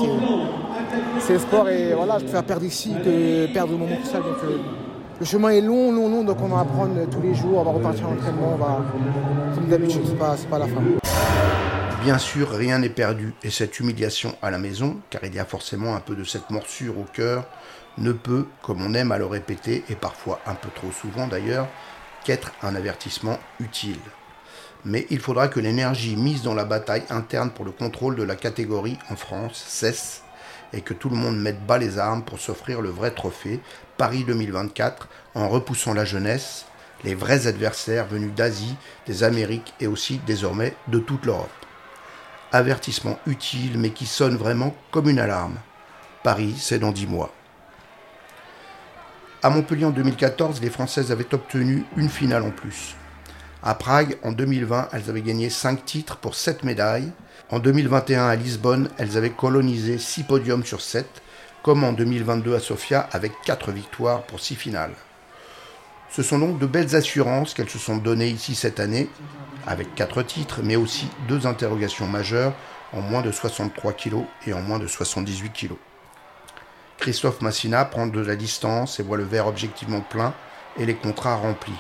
c'est 1.20 1.34
le 1.34 1.40
sport 1.40 1.70
et 1.70 1.94
voilà, 1.94 2.20
je 2.20 2.24
préfère 2.24 2.44
perdre 2.44 2.66
ici 2.66 2.94
que 3.04 3.52
perdre 3.54 3.74
le 3.74 3.78
moment 3.78 3.98
seul. 4.04 4.22
Donc, 4.22 4.38
euh, 4.44 4.58
le 5.20 5.26
chemin 5.26 5.50
est 5.50 5.62
long, 5.62 5.92
long, 5.92 6.10
long, 6.10 6.24
donc 6.24 6.38
on 6.42 6.48
va 6.48 6.60
apprendre 6.60 6.94
tous 7.10 7.22
les 7.22 7.34
jours, 7.34 7.58
on 7.58 7.64
va 7.64 7.72
repartir 7.72 8.08
en 8.08 8.14
entraînement, 8.14 8.54
on 8.54 8.58
va, 8.58 8.82
comme 9.56 9.66
d'habitude, 9.68 10.02
c'est 10.06 10.18
pas, 10.18 10.36
pas 10.50 10.60
la 10.60 10.68
fin. 10.68 10.82
Bien 12.04 12.20
sûr, 12.20 12.50
rien 12.52 12.78
n'est 12.78 12.90
perdu 12.90 13.34
et 13.44 13.50
cette 13.50 13.80
humiliation 13.80 14.36
à 14.42 14.52
la 14.52 14.60
maison, 14.60 14.98
car 15.10 15.24
il 15.24 15.34
y 15.34 15.40
a 15.40 15.46
forcément 15.46 15.96
un 15.96 16.00
peu 16.00 16.16
de 16.16 16.24
cette 16.24 16.50
morsure 16.52 16.98
au 17.00 17.06
cœur, 17.12 17.46
ne 17.98 18.12
peut, 18.12 18.46
comme 18.62 18.82
on 18.86 18.94
aime 18.94 19.12
à 19.12 19.18
le 19.18 19.26
répéter, 19.26 19.84
et 19.90 19.96
parfois 19.96 20.40
un 20.46 20.54
peu 20.54 20.70
trop 20.74 20.92
souvent 20.92 21.28
d'ailleurs, 21.28 21.68
qu'être 22.24 22.52
un 22.62 22.76
avertissement 22.76 23.40
utile. 23.60 23.98
Mais 24.86 25.06
il 25.10 25.20
faudra 25.20 25.48
que 25.48 25.60
l'énergie 25.60 26.16
mise 26.16 26.44
dans 26.44 26.54
la 26.54 26.66
bataille 26.66 27.04
interne 27.10 27.52
pour 27.52 27.66
le 27.66 27.72
contrôle 27.72 28.16
de 28.16 28.24
la 28.24 28.36
catégorie 28.36 28.98
en 29.10 29.16
France 29.16 29.64
cesse 29.68 30.24
et 30.74 30.82
que 30.82 30.94
tout 30.94 31.10
le 31.10 31.16
monde 31.16 31.40
mette 31.40 31.66
bas 31.66 31.78
les 31.78 31.98
armes 31.98 32.24
pour 32.24 32.40
s'offrir 32.40 32.82
le 32.82 32.90
vrai 32.90 33.12
trophée, 33.12 33.60
Paris 33.98 34.24
2024, 34.26 35.08
en 35.36 35.48
repoussant 35.48 35.94
la 35.94 36.06
jeunesse, 36.06 36.66
les 37.04 37.16
vrais 37.16 37.48
adversaires 37.48 38.08
venus 38.08 38.34
d'Asie, 38.34 38.76
des 39.06 39.24
Amériques 39.24 39.74
et 39.80 39.88
aussi 39.88 40.20
désormais 40.26 40.76
de 40.88 41.00
toute 41.00 41.26
l'Europe 41.26 41.50
avertissement 42.52 43.20
utile 43.26 43.78
mais 43.78 43.92
qui 43.92 44.06
sonne 44.06 44.38
vraiment 44.38 44.76
comme 44.92 45.10
une 45.10 45.20
alarme. 45.20 45.58
Paris, 46.24 46.56
c'est 46.60 46.80
dans 46.80 46.92
dix 46.92 47.08
mois. 47.08 47.34
À 49.44 49.50
Montpellier 49.50 49.86
en 49.86 49.92
2014, 49.92 50.62
les 50.62 50.70
Françaises 50.70 51.12
avaient 51.12 51.34
obtenu 51.34 51.86
une 51.96 52.10
finale 52.10 52.44
en 52.44 52.52
plus. 52.52 52.97
À 53.64 53.74
Prague, 53.74 54.18
en 54.24 54.32
2020, 54.32 54.90
elles 54.92 55.10
avaient 55.10 55.22
gagné 55.22 55.50
5 55.50 55.84
titres 55.84 56.18
pour 56.18 56.36
7 56.36 56.64
médailles. 56.64 57.12
En 57.50 57.60
2021, 57.60 58.28
à 58.28 58.36
Lisbonne, 58.36 58.90
elles 58.98 59.18
avaient 59.18 59.32
colonisé 59.32 59.98
6 59.98 60.24
podiums 60.24 60.64
sur 60.64 60.82
7, 60.82 61.08
comme 61.64 61.84
en 61.84 61.92
2022 61.92 62.56
à 62.56 62.60
Sofia, 62.60 63.10
avec 63.12 63.32
4 63.44 63.72
victoires 63.72 64.24
pour 64.24 64.40
6 64.40 64.56
finales. 64.56 64.94
Ce 66.10 66.24
sont 66.24 66.40
donc 66.40 66.60
de 66.60 66.66
belles 66.66 66.96
assurances 66.96 67.54
qu'elles 67.54 67.70
se 67.70 67.80
sont 67.80 67.98
données 67.98 68.30
ici 68.30 68.56
cette 68.56 68.80
année, 68.80 69.10
avec 69.66 69.94
quatre 69.96 70.24
titres, 70.24 70.62
mais 70.64 70.76
aussi 70.76 71.08
deux 71.28 71.46
interrogations 71.46 72.08
majeures 72.08 72.54
en 72.94 73.02
moins 73.02 73.22
de 73.22 73.32
63 73.32 73.94
kg 73.94 74.24
et 74.46 74.54
en 74.54 74.62
moins 74.62 74.80
de 74.80 74.88
78 74.88 75.52
kg. 75.52 75.74
Christophe 76.98 77.42
Massina 77.42 77.84
prend 77.86 78.08
de 78.08 78.22
la 78.22 78.36
distance 78.36 79.00
et 79.00 79.04
voit 79.04 79.18
le 79.18 79.24
verre 79.24 79.48
objectivement 79.48 80.02
plein 80.02 80.34
et 80.78 80.86
les 80.86 80.96
contrats 80.96 81.36
remplis. 81.36 81.74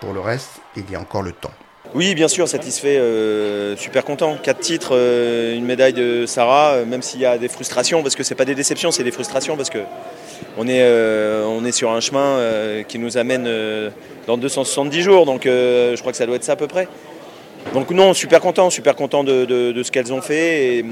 Pour 0.00 0.12
le 0.12 0.20
reste, 0.20 0.60
il 0.76 0.90
y 0.90 0.94
a 0.94 1.00
encore 1.00 1.22
le 1.22 1.32
temps. 1.32 1.52
Oui, 1.94 2.14
bien 2.14 2.28
sûr, 2.28 2.46
satisfait, 2.46 2.98
euh, 2.98 3.74
super 3.76 4.04
content. 4.04 4.36
Quatre 4.42 4.60
titres, 4.60 4.90
euh, 4.92 5.56
une 5.56 5.64
médaille 5.64 5.94
de 5.94 6.26
Sarah, 6.26 6.72
euh, 6.72 6.84
même 6.84 7.00
s'il 7.00 7.20
y 7.20 7.24
a 7.24 7.38
des 7.38 7.48
frustrations, 7.48 8.02
parce 8.02 8.14
que 8.14 8.22
ce 8.22 8.30
n'est 8.30 8.36
pas 8.36 8.44
des 8.44 8.54
déceptions, 8.54 8.90
c'est 8.90 9.04
des 9.04 9.10
frustrations, 9.10 9.56
parce 9.56 9.70
que 9.70 9.78
on 10.58 10.68
est, 10.68 10.78
est 10.78 11.72
sur 11.72 11.90
un 11.90 12.00
chemin 12.00 12.38
qui 12.86 12.98
nous 12.98 13.16
amène 13.16 13.48
dans 14.26 14.36
270 14.36 15.02
jours, 15.02 15.26
donc 15.26 15.42
je 15.44 15.98
crois 15.98 16.12
que 16.12 16.18
ça 16.18 16.26
doit 16.26 16.36
être 16.36 16.44
ça 16.44 16.52
à 16.52 16.56
peu 16.56 16.68
près. 16.68 16.88
Donc 17.74 17.90
non, 17.90 18.14
super 18.14 18.40
content, 18.40 18.70
super 18.70 18.94
content 18.94 19.24
de, 19.24 19.82
ce 19.82 19.90
qu'elles 19.90 20.12
ont 20.12 20.20
fait. 20.20 20.84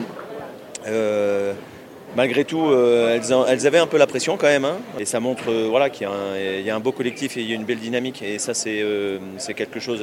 Malgré 2.16 2.44
tout, 2.44 2.72
elles, 2.72 3.66
avaient 3.66 3.78
un 3.78 3.86
peu 3.86 3.98
la 3.98 4.06
pression 4.06 4.36
quand 4.36 4.46
même. 4.46 4.64
Hein. 4.64 4.78
et 4.98 5.04
ça 5.04 5.20
montre 5.20 5.52
voilà, 5.68 5.90
qu'il 5.90 6.08
y, 6.08 6.70
a 6.70 6.74
un 6.74 6.80
beau 6.80 6.92
collectif 6.92 7.36
et 7.36 7.42
il 7.42 7.48
y 7.48 7.52
a 7.52 7.54
une 7.54 7.64
belle 7.64 7.78
dynamique. 7.78 8.22
Et 8.22 8.38
ça, 8.38 8.54
c'est 8.54 9.54
quelque 9.54 9.78
chose 9.78 10.02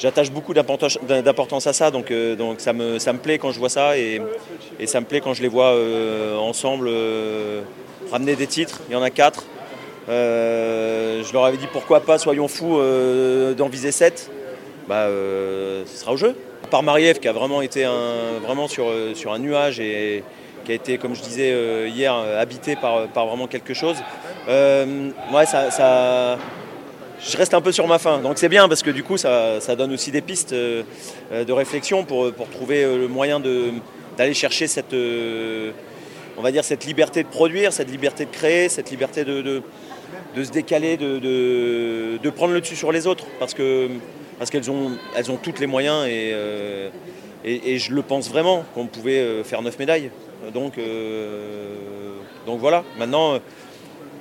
j'attache 0.00 0.30
beaucoup 0.30 0.54
d'importance 0.54 1.66
à 1.66 1.72
ça, 1.72 1.90
donc, 1.90 2.10
euh, 2.10 2.34
ça, 2.58 2.72
me, 2.72 3.18
plaît 3.18 3.38
quand 3.38 3.52
je 3.52 3.58
vois 3.58 3.68
ça 3.68 3.98
et, 3.98 4.20
ça 4.86 5.00
me 5.00 5.06
plaît 5.06 5.20
quand 5.20 5.34
je 5.34 5.42
les 5.42 5.48
vois 5.48 5.74
euh, 5.74 6.36
ensemble 6.36 6.88
euh, 6.88 7.60
ramener 8.10 8.34
des 8.34 8.46
titres. 8.46 8.80
Il 8.88 8.92
y 8.94 8.96
en 8.96 9.02
a 9.02 9.10
quatre. 9.10 9.44
je 10.08 11.32
leur 11.32 11.44
avais 11.44 11.58
dit 11.58 11.68
pourquoi 11.70 12.00
pas, 12.00 12.18
soyons 12.18 12.48
fous 12.48 12.80
d'en 13.56 13.68
viser 13.68 13.92
7. 13.92 14.30
Bah, 14.88 15.06
ce 15.06 15.96
sera 15.96 16.12
au 16.12 16.16
jeu. 16.16 16.34
À 16.64 16.66
part 16.66 16.82
Mariev 16.82 17.18
qui 17.20 17.28
a 17.28 17.32
vraiment 17.32 17.62
été 17.62 17.86
vraiment 18.42 18.68
sur, 18.68 18.86
sur 19.14 19.32
un 19.32 19.38
nuage 19.38 19.80
et 19.80 20.24
qui 20.70 20.72
a 20.72 20.76
été, 20.76 20.98
comme 20.98 21.16
je 21.16 21.22
disais 21.22 21.88
hier, 21.88 22.14
habité 22.14 22.76
par, 22.76 23.08
par 23.08 23.26
vraiment 23.26 23.46
quelque 23.46 23.74
chose. 23.74 23.96
ouais, 24.46 25.46
ça, 25.46 25.70
ça 25.70 26.38
je 27.22 27.36
reste 27.36 27.54
un 27.54 27.60
peu 27.60 27.72
sur 27.72 27.86
ma 27.86 27.98
faim. 27.98 28.18
Donc 28.18 28.38
c'est 28.38 28.48
bien 28.48 28.68
parce 28.68 28.82
que 28.82 28.90
du 28.90 29.02
coup 29.02 29.16
ça, 29.16 29.60
donne 29.76 29.92
aussi 29.92 30.10
des 30.10 30.20
pistes 30.20 30.52
euh, 30.52 30.82
euh, 31.32 31.44
de 31.44 31.52
réflexion 31.52 32.04
pour, 32.04 32.32
trouver 32.50 32.84
euh, 32.84 32.98
le 32.98 33.08
moyen 33.08 33.40
d'aller 34.16 34.34
chercher 34.34 34.66
cette, 34.66 34.94
on 36.36 36.42
va 36.42 36.52
dire 36.52 36.64
cette 36.64 36.84
liberté 36.84 37.22
de 37.22 37.28
produire, 37.28 37.72
cette 37.72 37.90
liberté 37.90 38.24
de 38.24 38.30
créer, 38.30 38.68
cette 38.68 38.90
liberté 38.90 39.24
de, 39.24 39.62
se 40.36 40.50
décaler, 40.50 40.96
de, 40.96 42.30
prendre 42.30 42.54
le 42.54 42.60
dessus 42.60 42.76
sur 42.76 42.92
les 42.92 43.06
autres 43.06 43.26
parce 43.38 43.54
parce 44.38 44.50
qu'elles 44.50 44.70
ont, 44.70 44.92
elles 45.14 45.30
ont 45.30 45.36
toutes 45.36 45.60
les 45.60 45.66
moyens 45.66 46.06
et, 46.06 46.34
et, 47.44 47.78
je 47.78 47.92
le 47.92 48.00
pense 48.00 48.30
vraiment 48.30 48.64
qu'on 48.74 48.86
pouvait 48.86 49.44
faire 49.44 49.60
neuf 49.60 49.78
médailles. 49.78 50.10
Donc, 50.54 50.74
donc 52.46 52.60
voilà, 52.60 52.82
maintenant 52.98 53.38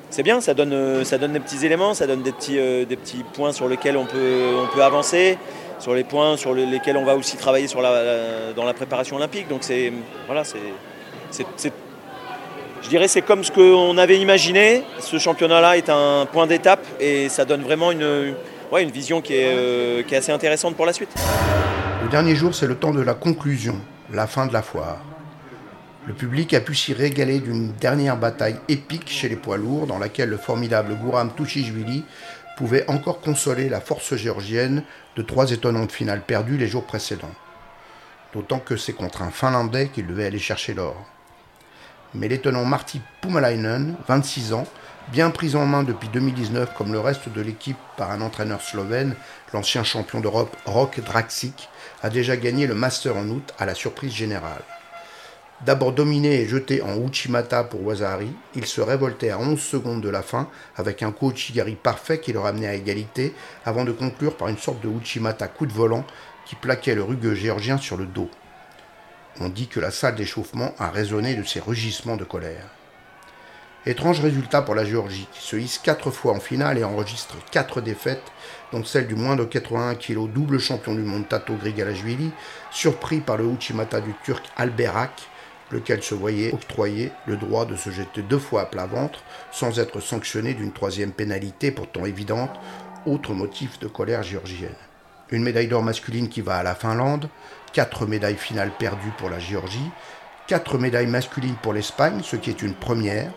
c'est 0.10 0.24
bien, 0.24 0.42
ça 0.42 0.54
donne, 0.54 1.04
ça 1.06 1.18
donne 1.18 1.34
des 1.34 1.40
petits 1.40 1.66
éléments, 1.66 1.94
ça 1.94 2.08
donne 2.08 2.24
des 2.24 2.32
petits, 2.32 2.58
des 2.58 2.96
petits 2.96 3.24
points 3.34 3.52
sur 3.52 3.68
lesquels 3.68 3.96
on 3.96 4.06
peut, 4.06 4.52
on 4.62 4.68
peut 4.74 4.84
avancer, 4.84 5.38
sur 5.80 5.94
les 5.94 6.04
points 6.04 6.36
sur 6.36 6.54
lesquels 6.54 6.98
on 6.98 7.06
va 7.06 7.16
aussi 7.16 7.38
travailler 7.38 7.68
dans 8.56 8.66
la 8.66 8.74
préparation 8.74 9.16
olympique. 9.16 9.48
Donc 9.48 9.60
c'est 9.62 9.94
voilà, 10.26 10.44
c'est, 10.44 10.60
je 12.82 12.90
dirais 12.90 13.08
c'est 13.08 13.22
comme 13.22 13.44
ce 13.44 13.52
qu'on 13.52 13.98
avait 13.98 14.20
imaginé. 14.20 14.84
Ce 15.00 15.18
championnat-là 15.18 15.78
est 15.78 15.90
un 15.90 16.26
point 16.26 16.48
d'étape 16.48 16.86
et 17.00 17.30
ça 17.30 17.46
donne 17.46 17.62
vraiment 17.62 17.92
une, 17.92 18.36
une 18.78 18.92
vision 18.92 19.22
qui 19.22 19.36
est, 19.36 20.06
qui 20.08 20.16
est 20.16 20.18
assez 20.18 20.32
intéressante 20.32 20.76
pour 20.76 20.86
la 20.86 20.94
suite. 20.94 21.10
Le 22.04 22.10
dernier 22.10 22.36
jour, 22.36 22.56
c'est 22.56 22.68
le 22.68 22.76
temps 22.76 22.92
de 22.94 23.02
la 23.02 23.14
conclusion, 23.14 23.76
la 24.12 24.26
fin 24.28 24.48
de 24.48 24.54
la 24.54 24.62
foire. 24.62 25.00
Le 26.08 26.14
public 26.14 26.54
a 26.54 26.62
pu 26.62 26.76
s'y 26.76 26.94
régaler 26.94 27.40
d'une 27.40 27.74
dernière 27.74 28.18
bataille 28.18 28.60
épique 28.70 29.10
chez 29.10 29.28
les 29.28 29.36
poids 29.36 29.58
lourds 29.58 29.86
dans 29.86 30.00
laquelle 30.00 30.30
le 30.30 30.38
formidable 30.38 30.96
Gouram 30.96 31.32
Touchishvili 31.34 32.06
pouvait 32.56 32.90
encore 32.90 33.20
consoler 33.20 33.70
la 33.70 33.82
force 33.82 34.16
géorgienne 34.16 34.84
de 35.18 35.22
trois 35.22 35.52
étonnantes 35.52 35.92
finales 35.92 36.22
perdues 36.22 36.58
les 36.58 36.68
jours 36.68 36.86
précédents. 36.86 37.34
D'autant 38.34 38.60
que 38.60 38.78
c'est 38.78 38.94
contre 38.94 39.22
un 39.22 39.32
Finlandais 39.32 39.90
qu'il 39.90 40.08
devait 40.08 40.26
aller 40.26 40.40
chercher 40.40 40.74
l'or. 40.74 40.96
Mais 42.14 42.28
l'étonnant 42.28 42.66
Marty 42.66 43.02
Pumalainen, 43.22 43.96
26 44.08 44.54
ans, 44.54 44.66
bien 45.12 45.30
pris 45.30 45.56
en 45.56 45.66
main 45.66 45.84
depuis 45.84 46.10
2019 46.10 46.74
comme 46.76 46.94
le 46.94 47.00
reste 47.00 47.30
de 47.30 47.42
l'équipe 47.42 47.78
par 47.98 48.12
un 48.12 48.22
entraîneur 48.22 48.62
slovène, 48.62 49.16
l'ancien 49.54 49.84
champion 49.84 50.22
d'Europe 50.22 50.56
Rok 50.66 51.02
Draxic, 51.02 51.70
a 52.02 52.10
déjà 52.10 52.38
gagné 52.38 52.68
le 52.68 52.76
Master 52.76 53.18
en 53.18 53.28
août 53.28 53.54
à 53.60 53.66
la 53.66 53.76
surprise 53.76 54.14
générale. 54.14 54.64
D'abord 55.66 55.92
dominé 55.92 56.40
et 56.40 56.48
jeté 56.48 56.82
en 56.82 56.96
Uchimata 57.06 57.66
pour 57.66 57.86
Wazari, 57.86 58.32
il 58.56 58.66
se 58.66 58.80
révoltait 58.80 59.32
à 59.32 59.40
11 59.40 59.60
secondes 59.60 60.02
de 60.02 60.08
la 60.08 60.22
fin 60.22 60.48
avec 60.78 61.04
un 61.04 61.12
coup 61.12 61.32
Uchigari 61.32 61.76
parfait 61.76 62.22
qui 62.22 62.32
le 62.32 62.40
ramenait 62.40 62.68
à 62.68 62.76
égalité 62.76 63.34
avant 63.66 63.84
de 63.84 63.92
conclure 63.92 64.38
par 64.38 64.48
une 64.48 64.58
sorte 64.58 64.82
de 64.82 64.88
Uchimata 64.88 65.50
coup 65.50 65.66
de 65.66 65.74
volant 65.74 66.06
qui 66.46 66.56
plaquait 66.56 66.96
le 66.96 67.04
rugueux 67.04 67.36
géorgien 67.36 67.78
sur 67.78 67.98
le 67.98 68.06
dos. 68.06 68.30
On 69.42 69.50
dit 69.50 69.68
que 69.68 69.82
la 69.82 69.92
salle 69.92 70.16
d'échauffement 70.16 70.74
a 70.80 70.90
résonné 70.90 71.36
de 71.36 71.44
ses 71.44 71.60
rugissements 71.60 72.16
de 72.16 72.24
colère. 72.24 72.70
Étrange 73.86 74.22
résultat 74.22 74.62
pour 74.62 74.76
la 74.76 74.84
Géorgie, 74.84 75.28
qui 75.32 75.42
se 75.42 75.56
hisse 75.56 75.78
quatre 75.78 76.12
fois 76.12 76.34
en 76.34 76.40
finale 76.40 76.78
et 76.78 76.84
enregistre 76.84 77.36
quatre 77.50 77.80
défaites, 77.80 78.32
dont 78.74 78.84
celle 78.84 79.08
du 79.08 79.16
moins 79.16 79.38
de 79.38 79.46
81 79.46 79.96
kg 79.96 80.28
double 80.28 80.60
champion 80.60 80.94
du 80.94 81.02
monde 81.02 81.28
Tato 81.28 81.56
Grigalashvili, 81.56 82.32
surpris 82.72 83.20
par 83.20 83.38
le 83.38 83.46
Uchimata 83.46 84.02
du 84.02 84.14
Turc 84.24 84.44
Alberak, 84.58 85.30
lequel 85.72 86.04
se 86.04 86.16
voyait 86.16 86.54
octroyer 86.54 87.12
le 87.26 87.38
droit 87.38 87.66
de 87.66 87.76
se 87.76 87.90
jeter 87.90 88.22
deux 88.22 88.40
fois 88.40 88.62
à 88.62 88.66
plat 88.66 88.86
ventre 88.86 89.24
sans 89.52 89.80
être 89.80 90.00
sanctionné 90.00 90.54
d'une 90.54 90.72
troisième 90.72 91.12
pénalité 91.12 91.72
pourtant 91.72 92.06
évidente, 92.06 92.52
autre 93.06 93.34
motif 93.34 93.80
de 93.80 93.88
colère 93.88 94.24
géorgienne. 94.24 94.76
Une 95.32 95.44
médaille 95.44 95.68
d'or 95.68 95.84
masculine 95.84 96.30
qui 96.30 96.42
va 96.42 96.58
à 96.58 96.64
la 96.64 96.76
Finlande, 96.76 97.30
quatre 97.72 98.06
médailles 98.06 98.36
finales 98.36 98.72
perdues 98.78 99.14
pour 99.18 99.30
la 99.30 99.40
Géorgie, 99.40 99.92
quatre 100.48 100.80
médailles 100.80 101.08
masculines 101.08 101.58
pour 101.62 101.74
l'Espagne, 101.74 102.22
ce 102.24 102.36
qui 102.36 102.50
est 102.50 102.64
une 102.64 102.74
première, 102.74 103.32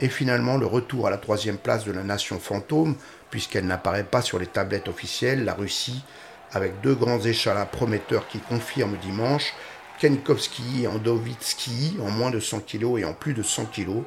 et 0.00 0.08
finalement 0.08 0.56
le 0.56 0.66
retour 0.66 1.06
à 1.06 1.10
la 1.10 1.18
troisième 1.18 1.58
place 1.58 1.84
de 1.84 1.92
la 1.92 2.02
nation 2.02 2.40
fantôme, 2.40 2.96
puisqu'elle 3.30 3.66
n'apparaît 3.66 4.04
pas 4.04 4.22
sur 4.22 4.38
les 4.38 4.46
tablettes 4.46 4.88
officielles, 4.88 5.44
la 5.44 5.54
Russie, 5.54 6.02
avec 6.52 6.80
deux 6.80 6.94
grands 6.94 7.20
échalas 7.20 7.66
prometteurs 7.66 8.26
qui 8.26 8.40
confirment 8.40 8.96
dimanche 8.96 9.54
Kenkowski 10.00 10.84
et 10.84 10.86
Andovitsky 10.86 11.98
en 12.00 12.10
moins 12.10 12.30
de 12.30 12.40
100 12.40 12.60
kg 12.60 12.98
et 12.98 13.04
en 13.04 13.12
plus 13.12 13.34
de 13.34 13.42
100 13.42 13.66
kg. 13.66 14.02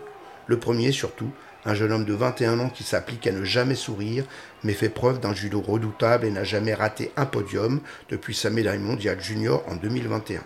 Le 0.48 0.58
premier 0.58 0.92
surtout, 0.92 1.30
un 1.66 1.76
jeune 1.76 1.92
homme 1.92 2.06
de 2.06 2.16
21 2.16 2.60
ans 2.60 2.70
qui 2.70 2.84
s'applique 2.84 3.28
à 3.28 3.32
ne 3.32 3.44
jamais 3.44 3.76
sourire, 3.76 4.26
mais 4.64 4.74
fait 4.74 4.90
preuve 4.90 5.20
d'un 5.20 5.36
judo 5.36 5.62
redoutable 5.62 6.26
et 6.26 6.32
n'a 6.32 6.44
jamais 6.44 6.74
raté 6.74 7.12
un 7.16 7.28
podium 7.28 7.80
depuis 8.10 8.34
sa 8.34 8.50
médaille 8.50 8.80
mondiale 8.80 9.22
junior 9.22 9.64
en 9.68 9.76
2021. 9.76 10.42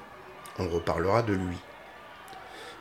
On 0.59 0.67
reparlera 0.67 1.23
de 1.23 1.33
lui. 1.33 1.57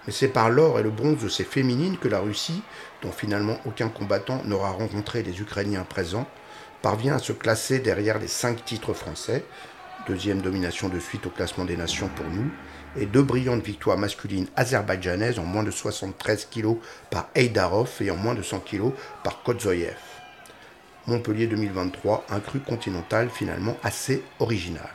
Mais 0.06 0.12
c'est 0.12 0.26
par 0.26 0.50
l'or 0.50 0.80
et 0.80 0.82
le 0.82 0.90
bronze 0.90 1.22
de 1.22 1.28
ces 1.28 1.44
féminines 1.44 1.98
que 1.98 2.08
la 2.08 2.18
Russie, 2.18 2.62
dont 3.00 3.12
finalement 3.12 3.58
aucun 3.64 3.88
combattant 3.88 4.42
n'aura 4.44 4.70
rencontré 4.70 5.22
les 5.22 5.40
Ukrainiens 5.40 5.84
présents, 5.84 6.26
parvient 6.82 7.14
à 7.14 7.20
se 7.20 7.32
classer 7.32 7.78
derrière 7.78 8.18
les 8.18 8.28
cinq 8.28 8.64
titres 8.64 8.92
français, 8.92 9.44
deuxième 10.06 10.40
domination 10.40 10.88
de 10.88 10.98
suite 10.98 11.26
au 11.26 11.30
classement 11.30 11.64
des 11.64 11.76
nations 11.76 12.08
pour 12.14 12.26
nous, 12.26 12.50
et 12.98 13.06
deux 13.06 13.22
brillantes 13.22 13.64
victoires 13.64 13.98
masculines 13.98 14.46
azerbaïdjanaises 14.56 15.38
en 15.38 15.44
moins 15.44 15.62
de 15.62 15.70
73 15.70 16.48
kg 16.50 16.76
par 17.10 17.28
Eidarov 17.34 17.90
et 18.00 18.10
en 18.10 18.16
moins 18.16 18.34
de 18.34 18.42
100 18.42 18.60
kg 18.60 18.92
par 19.22 19.42
Kodzoyev. 19.42 19.96
Montpellier 21.06 21.46
2023, 21.46 22.26
un 22.30 22.40
cru 22.40 22.58
continental 22.60 23.28
finalement 23.30 23.76
assez 23.84 24.24
original. 24.40 24.88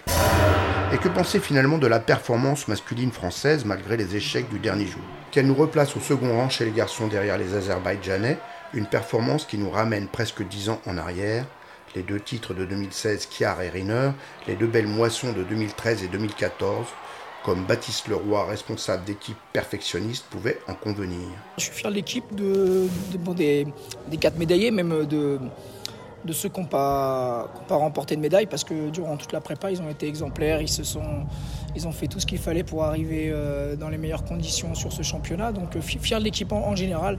Et 0.93 0.97
que 0.97 1.07
penser 1.07 1.39
finalement 1.39 1.77
de 1.77 1.87
la 1.87 2.01
performance 2.01 2.67
masculine 2.67 3.11
française 3.11 3.63
malgré 3.63 3.95
les 3.95 4.15
échecs 4.17 4.49
du 4.49 4.59
dernier 4.59 4.87
jour? 4.87 5.01
Qu'elle 5.31 5.47
nous 5.47 5.55
replace 5.55 5.95
au 5.95 6.01
second 6.01 6.35
rang 6.35 6.49
chez 6.49 6.65
les 6.65 6.71
garçons 6.71 7.07
derrière 7.07 7.37
les 7.37 7.55
Azerbaïdjanais, 7.55 8.37
une 8.73 8.87
performance 8.87 9.45
qui 9.45 9.57
nous 9.57 9.69
ramène 9.69 10.07
presque 10.07 10.45
10 10.45 10.69
ans 10.69 10.81
en 10.85 10.97
arrière, 10.97 11.45
les 11.95 12.03
deux 12.03 12.19
titres 12.19 12.53
de 12.53 12.65
2016 12.65 13.27
Kiar 13.27 13.61
et 13.61 13.69
Riner, 13.69 14.11
les 14.47 14.55
deux 14.55 14.67
belles 14.67 14.87
moissons 14.87 15.33
de 15.33 15.43
2013 15.43 16.03
et 16.03 16.07
2014, 16.07 16.87
comme 17.43 17.65
Baptiste 17.65 18.07
Leroy, 18.07 18.45
responsable 18.45 19.03
d'équipe 19.03 19.37
perfectionniste, 19.51 20.25
pouvait 20.29 20.59
en 20.67 20.75
convenir. 20.75 21.27
Je 21.57 21.63
suis 21.63 21.73
fier 21.73 21.89
de 21.89 21.95
l'équipe, 21.95 22.35
de, 22.35 22.87
des, 23.35 23.65
quatre 24.19 24.37
médaillés, 24.37 24.71
même 24.71 25.05
de, 25.05 25.39
ceux 26.31 26.49
qui 26.49 26.59
n'ont 26.59 26.67
pas, 26.67 27.49
remporté 27.69 28.15
de 28.15 28.21
médaille, 28.21 28.45
parce 28.45 28.63
que 28.63 28.89
durant 28.89 29.17
toute 29.17 29.31
la 29.31 29.41
prépa, 29.41 29.71
ils 29.71 29.81
ont 29.81 29.89
été 29.89 30.07
exemplaires, 30.07 30.61
ils 30.61 31.87
ont 31.87 31.91
fait 31.91 32.07
tout 32.07 32.19
ce 32.19 32.27
qu'il 32.27 32.37
fallait 32.37 32.63
pour 32.63 32.83
arriver 32.83 33.29
euh, 33.31 33.75
dans 33.75 33.89
les 33.89 33.97
meilleures 33.97 34.23
conditions 34.23 34.75
sur 34.75 34.91
ce 34.91 35.01
championnat. 35.01 35.51
Donc 35.51 35.75
euh, 35.75 35.81
fier 35.81 36.19
de 36.19 36.23
l'équipe 36.23 36.51
en, 36.51 36.75
général, 36.75 37.17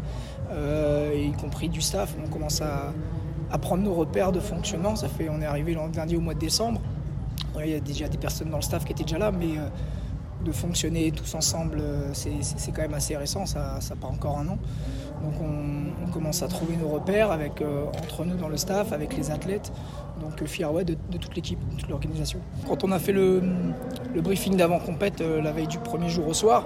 euh, 0.53 1.13
y 1.17 1.33
compris 1.33 1.69
du 1.69 1.81
staff. 1.81 2.15
On 2.25 2.29
commence 2.29 2.61
à 2.61 2.93
à 3.53 3.59
prendre 3.59 3.83
nos 3.85 3.95
repères 3.95 4.33
de 4.33 4.41
fonctionnement. 4.41 4.97
Ça 4.97 5.09
fait, 5.09 5.29
on 5.29 5.41
est 5.41 5.47
arrivé 5.47 5.77
lundi 5.95 6.17
au 6.17 6.21
mois 6.21 6.35
de 6.35 6.41
décembre. 6.41 6.81
Il 7.61 7.71
y 7.71 7.75
a 7.75 7.81
déjà 7.81 8.09
des 8.09 8.19
personnes 8.19 8.51
dans 8.51 8.57
le 8.57 8.63
staff 8.63 8.85
qui 8.85 8.93
étaient 8.93 9.05
déjà 9.05 9.19
là, 9.19 9.31
mais 9.31 9.59
euh, 9.59 9.69
de 10.45 10.53
fonctionner 10.53 11.13
tous 11.13 11.35
ensemble, 11.35 11.79
euh, 11.81 12.11
c'est 12.15 12.73
quand 12.73 12.81
même 12.81 12.95
assez 12.95 13.15
récent, 13.17 13.45
ça, 13.45 13.81
ça 13.81 13.95
part 13.95 14.11
encore 14.11 14.39
un 14.39 14.49
an. 14.49 14.59
Donc 15.23 15.35
on, 15.41 16.11
commence 16.11 16.43
à 16.43 16.49
trouver 16.49 16.77
nos 16.77 16.89
repères 16.89 17.31
euh, 17.31 17.85
entre 17.87 18.25
nous 18.27 18.37
dans 18.37 18.49
le 18.49 18.57
staff, 18.57 18.93
avec 18.93 19.17
les 19.17 19.31
athlètes. 19.31 19.73
Donc 20.21 20.45
fier 20.45 20.73
ouais, 20.73 20.85
de, 20.85 20.95
toute 21.19 21.35
l'équipe, 21.35 21.59
de 21.75 21.81
toute 21.81 21.89
l'organisation. 21.89 22.39
Quand 22.69 22.85
on 22.85 22.93
a 22.93 22.99
fait 22.99 23.13
le, 23.13 23.43
le 24.15 24.21
briefing 24.21 24.57
d'avant-compète 24.57 25.21
la 25.21 25.53
veille 25.53 25.67
du 25.67 25.79
premier 25.79 26.09
jour 26.09 26.29
au 26.29 26.35
soir, 26.35 26.65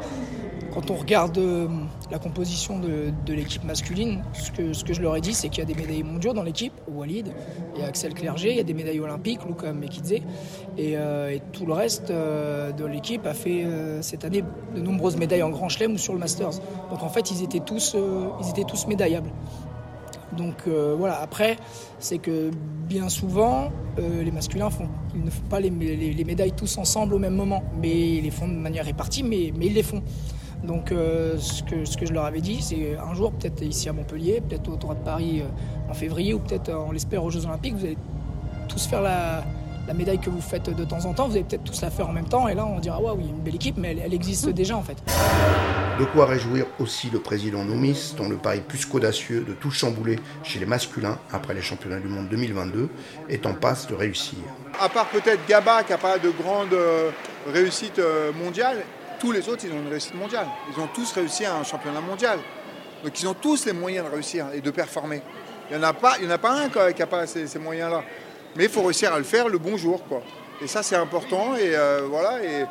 quand 0.76 0.90
on 0.90 0.96
regarde 0.96 1.38
euh, 1.38 1.68
la 2.10 2.18
composition 2.18 2.78
de, 2.78 3.32
l'équipe 3.32 3.64
masculine, 3.64 4.22
ce 4.34 4.84
que, 4.84 4.92
je 4.92 5.00
leur 5.00 5.16
ai 5.16 5.22
dit, 5.22 5.32
c'est 5.32 5.48
qu'il 5.48 5.60
y 5.60 5.62
a 5.62 5.64
des 5.64 5.74
médailles 5.74 6.02
mondiaux 6.02 6.34
dans 6.34 6.42
l'équipe, 6.42 6.74
Walid, 6.86 7.32
il 7.74 7.80
y 7.80 7.82
a 7.82 7.86
Axel 7.86 8.12
Clerget, 8.12 8.50
il 8.50 8.56
y 8.58 8.60
a 8.60 8.62
des 8.62 8.74
médailles 8.74 9.00
olympiques, 9.00 9.40
Luca 9.48 9.72
Mekidze, 9.72 10.12
et, 10.12 10.22
euh, 10.98 11.30
et, 11.30 11.40
tout 11.54 11.64
le 11.64 11.72
reste 11.72 12.10
euh, 12.10 12.72
de 12.72 12.84
l'équipe 12.84 13.24
a 13.26 13.32
fait 13.32 13.64
cette 14.02 14.26
année 14.26 14.44
de 14.74 14.80
nombreuses 14.82 15.16
médailles 15.16 15.42
en 15.42 15.48
Grand 15.48 15.70
Chelem 15.70 15.94
ou 15.94 15.98
sur 15.98 16.12
le 16.12 16.18
Masters. 16.18 16.60
Donc 16.90 17.02
en 17.02 17.08
fait, 17.08 17.30
ils 17.30 17.42
étaient 17.42 17.60
tous, 17.60 17.96
ils 18.42 18.50
étaient 18.50 18.64
tous 18.64 18.86
médaillables. 18.86 19.30
Donc 20.36 20.68
voilà, 20.68 21.20
après, 21.22 21.56
c'est 21.98 22.18
que 22.18 22.50
bien 22.86 23.08
souvent, 23.08 23.70
les 23.96 24.30
masculins 24.30 24.68
font, 24.68 24.88
ils 25.14 25.24
ne 25.24 25.30
font 25.30 25.46
pas 25.48 25.60
les, 25.60 25.70
les, 25.70 26.24
médailles 26.24 26.52
tous 26.52 26.76
ensemble 26.76 27.14
au 27.14 27.18
même 27.18 27.34
moment, 27.34 27.62
mais 27.80 28.16
ils 28.16 28.24
les 28.24 28.30
font 28.30 28.46
de 28.46 28.52
manière 28.52 28.84
répartie, 28.84 29.22
mais 29.22 29.46
ils 29.46 29.72
les 29.72 29.82
font. 29.82 30.02
Donc 30.64 30.90
euh, 30.92 31.36
ce, 31.38 31.62
que, 31.62 31.84
ce, 31.84 31.96
que, 31.96 32.06
je 32.06 32.12
leur 32.12 32.24
avais 32.24 32.40
dit, 32.40 32.62
c'est 32.62 32.96
un 32.96 33.14
jour, 33.14 33.32
peut-être 33.32 33.62
ici 33.62 33.88
à 33.88 33.92
Montpellier, 33.92 34.42
peut-être 34.46 34.68
au 34.68 34.76
Tour 34.76 34.94
de 34.94 35.00
Paris 35.00 35.42
euh, 35.42 35.90
en 35.90 35.94
février, 35.94 36.34
ou 36.34 36.38
peut-être 36.38 36.70
on 36.70 36.92
l'espère 36.92 37.22
aux 37.22 37.30
Jeux 37.30 37.44
Olympiques, 37.46 37.74
vous 37.74 37.84
allez 37.84 37.98
tous 38.68 38.86
faire 38.86 39.02
la, 39.02 39.44
médaille 39.94 40.18
que 40.18 40.30
vous 40.30 40.40
faites 40.40 40.74
de 40.74 40.84
temps 40.84 41.04
en 41.04 41.14
temps, 41.14 41.28
vous 41.28 41.36
allez 41.36 41.44
peut-être 41.44 41.62
tous 41.62 41.80
la 41.82 41.90
faire 41.90 42.08
en 42.08 42.12
même 42.12 42.28
temps, 42.28 42.48
et 42.48 42.54
là 42.54 42.66
on 42.66 42.80
dira, 42.80 43.00
ouais, 43.00 43.12
oui, 43.16 43.24
une 43.28 43.42
belle 43.42 43.54
équipe, 43.54 43.76
mais 43.76 43.96
elle, 43.96 44.12
existe 44.12 44.48
déjà 44.48 44.76
en 44.76 44.82
fait. 44.82 44.96
De 46.00 46.04
quoi 46.04 46.26
réjouir 46.26 46.66
aussi 46.80 47.08
le 47.10 47.20
président 47.20 47.64
Noumis, 47.64 48.14
dont 48.18 48.28
le 48.28 48.36
pari 48.36 48.60
plus 48.60 48.84
qu'audacieux 48.84 49.44
de 49.48 49.52
tout 49.52 49.70
chambouler 49.70 50.18
chez 50.42 50.58
les 50.58 50.66
masculins 50.66 51.18
après 51.32 51.54
les 51.54 51.62
championnats 51.62 52.00
du 52.00 52.08
monde 52.08 52.28
2022 52.28 52.88
est 53.28 53.46
en 53.46 53.54
passe 53.54 53.86
de 53.86 53.94
réussir. 53.94 54.38
À 54.80 54.88
part 54.88 55.06
peut-être 55.06 55.46
Gaba 55.48 55.84
qui 55.84 55.92
n'a 55.92 55.98
pas 55.98 56.18
de 56.18 56.30
grande 56.30 56.74
euh, 56.74 57.10
réussite 57.50 58.00
mondiale, 58.42 58.78
tous 59.18 59.32
les 59.32 59.48
autres, 59.48 59.64
ils 59.64 59.72
ont 59.72 59.78
une 59.78 59.88
réussite 59.88 60.14
mondiale. 60.14 60.46
Ils 60.72 60.80
ont 60.80 60.88
tous 60.88 61.12
réussi 61.12 61.44
à 61.44 61.56
un 61.56 61.64
championnat 61.64 62.00
mondial. 62.00 62.38
Donc 63.04 63.20
ils 63.20 63.28
ont 63.28 63.34
tous 63.34 63.64
les 63.66 63.72
moyens 63.72 64.06
de 64.06 64.12
réussir 64.12 64.46
et 64.54 64.60
de 64.60 64.70
performer. 64.70 65.22
Il 65.70 65.76
n'y 65.76 65.84
en, 65.84 65.88
a 65.88 65.92
pas, 65.92 66.16
en 66.24 66.30
a 66.30 66.38
pas 66.38 66.52
un 66.52 66.68
qui 66.68 67.00
n'a 67.00 67.06
pas 67.06 67.26
ces, 67.26 67.58
moyens-là. 67.58 68.02
Mais 68.56 68.64
il 68.64 68.70
faut 68.70 68.82
réussir 68.82 69.12
à 69.12 69.18
le 69.18 69.24
faire 69.24 69.48
le 69.48 69.58
bon 69.58 69.76
jour. 69.76 70.02
Quoi. 70.08 70.22
Et 70.62 70.66
ça, 70.66 70.82
c'est 70.82 70.96
important. 70.96 71.56
Et 71.56 71.76
euh, 71.76 72.02
voilà. 72.08 72.42
Et, 72.42 72.64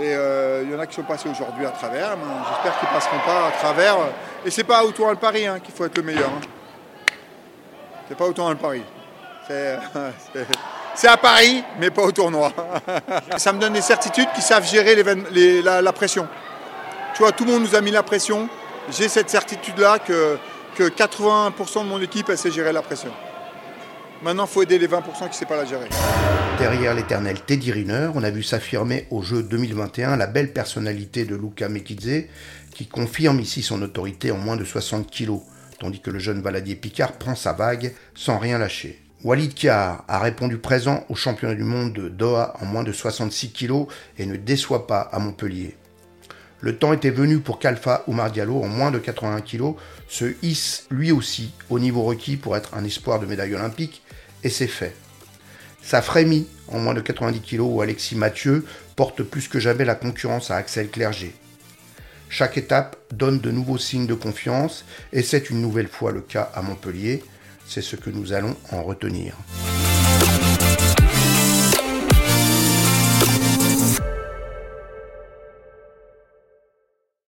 euh, 0.00 0.62
il 0.64 0.70
y 0.70 0.74
en 0.74 0.78
a 0.78 0.86
qui 0.86 0.94
sont 0.94 1.02
passés 1.02 1.28
aujourd'hui 1.28 1.66
à 1.66 1.70
travers. 1.70 2.16
J'espère 2.48 2.78
qu'ils 2.78 2.88
ne 2.88 2.94
passeront 2.94 3.18
pas 3.26 3.48
à 3.48 3.50
travers. 3.50 3.96
Et 4.44 4.50
c'est 4.50 4.64
pas 4.64 4.78
à 4.78 4.92
toi 4.92 5.10
le 5.10 5.16
pari 5.16 5.46
hein, 5.46 5.58
qu'il 5.58 5.74
faut 5.74 5.84
être 5.84 5.96
le 5.96 6.04
meilleur. 6.04 6.28
Hein. 6.28 6.40
C'est 8.08 8.16
pas 8.16 8.28
dans 8.30 8.50
le 8.50 8.56
Paris. 8.56 8.84
C'est 9.48 9.76
à 11.06 11.16
Paris, 11.16 11.62
mais 11.78 11.90
pas 11.90 12.02
au 12.02 12.12
tournoi. 12.12 12.52
Ça 13.36 13.52
me 13.52 13.60
donne 13.60 13.74
des 13.74 13.82
certitudes 13.82 14.28
qui 14.34 14.42
savent 14.42 14.66
gérer 14.66 14.96
la, 15.62 15.92
pression. 15.92 16.26
Tu 17.14 17.22
vois, 17.22 17.32
tout 17.32 17.44
le 17.44 17.52
monde 17.52 17.62
nous 17.62 17.74
a 17.74 17.80
mis 17.80 17.90
la 17.90 18.02
pression. 18.02 18.48
J'ai 18.90 19.08
cette 19.08 19.30
certitude-là 19.30 19.98
que, 19.98 20.38
que 20.74 20.84
80% 20.84 21.84
de 21.84 21.88
mon 21.88 22.00
équipe, 22.00 22.32
sait 22.34 22.50
gérer 22.50 22.72
la 22.72 22.82
pression. 22.82 23.12
Maintenant, 24.22 24.46
il 24.46 24.52
faut 24.52 24.62
aider 24.62 24.78
les 24.78 24.88
20% 24.88 25.02
qui 25.02 25.24
ne 25.24 25.32
savent 25.32 25.48
pas 25.48 25.56
la 25.56 25.64
gérer. 25.64 25.88
Derrière 26.58 26.94
l'éternel 26.94 27.40
Teddy 27.40 27.70
Riner, 27.70 28.10
on 28.14 28.24
a 28.24 28.30
vu 28.30 28.42
s'affirmer 28.42 29.06
au 29.12 29.22
jeu 29.22 29.44
2021 29.44 30.16
la 30.16 30.26
belle 30.26 30.52
personnalité 30.52 31.24
de 31.24 31.36
Luca 31.36 31.68
Mekidze, 31.68 32.24
qui 32.74 32.86
confirme 32.88 33.38
ici 33.38 33.62
son 33.62 33.80
autorité 33.82 34.32
en 34.32 34.38
moins 34.38 34.56
de 34.56 34.64
60 34.64 35.08
kg, 35.08 35.38
tandis 35.78 36.00
que 36.00 36.10
le 36.10 36.18
jeune 36.18 36.42
Valadier 36.42 36.74
Picard 36.74 37.12
prend 37.12 37.36
sa 37.36 37.52
vague 37.52 37.94
sans 38.14 38.38
rien 38.38 38.58
lâcher. 38.58 39.00
Walid 39.24 39.52
Kiar 39.52 40.04
a 40.06 40.20
répondu 40.20 40.58
présent 40.58 41.04
au 41.08 41.16
championnat 41.16 41.56
du 41.56 41.64
monde 41.64 41.92
de 41.92 42.08
Doha 42.08 42.54
en 42.60 42.66
moins 42.66 42.84
de 42.84 42.92
66 42.92 43.50
kg 43.50 43.86
et 44.16 44.26
ne 44.26 44.36
déçoit 44.36 44.86
pas 44.86 45.00
à 45.00 45.18
Montpellier. 45.18 45.76
Le 46.60 46.76
temps 46.76 46.92
était 46.92 47.10
venu 47.10 47.40
pour 47.40 47.58
qu'Alpha 47.58 48.04
Oumar 48.06 48.30
Diallo, 48.30 48.62
en 48.62 48.68
moins 48.68 48.92
de 48.92 48.98
81 48.98 49.40
kg, 49.40 49.74
se 50.06 50.34
hisse 50.42 50.86
lui 50.90 51.10
aussi 51.10 51.52
au 51.68 51.80
niveau 51.80 52.04
requis 52.04 52.36
pour 52.36 52.56
être 52.56 52.74
un 52.74 52.84
espoir 52.84 53.18
de 53.18 53.26
médaille 53.26 53.56
olympique, 53.56 54.02
et 54.44 54.50
c'est 54.50 54.68
fait. 54.68 54.94
Ça 55.82 56.00
frémit 56.00 56.46
en 56.68 56.78
moins 56.78 56.94
de 56.94 57.00
90 57.00 57.40
kg 57.40 57.60
où 57.60 57.82
Alexis 57.82 58.14
Mathieu 58.14 58.64
porte 58.94 59.24
plus 59.24 59.48
que 59.48 59.58
jamais 59.58 59.84
la 59.84 59.96
concurrence 59.96 60.52
à 60.52 60.56
Axel 60.56 60.90
Clerget. 60.90 61.32
Chaque 62.28 62.56
étape 62.56 62.96
donne 63.12 63.40
de 63.40 63.50
nouveaux 63.50 63.78
signes 63.78 64.06
de 64.06 64.14
confiance 64.14 64.84
et 65.12 65.22
c'est 65.22 65.50
une 65.50 65.60
nouvelle 65.60 65.88
fois 65.88 66.12
le 66.12 66.20
cas 66.20 66.50
à 66.54 66.62
Montpellier. 66.62 67.24
C'est 67.68 67.82
ce 67.82 67.96
que 67.96 68.08
nous 68.08 68.32
allons 68.32 68.56
en 68.72 68.82
retenir. 68.82 69.34